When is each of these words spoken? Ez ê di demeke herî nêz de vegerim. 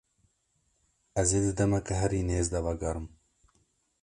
Ez 1.21 1.29
ê 1.37 1.39
di 1.45 1.53
demeke 1.59 1.95
herî 2.01 2.21
nêz 2.29 2.47
de 2.53 2.59
vegerim. 2.65 3.07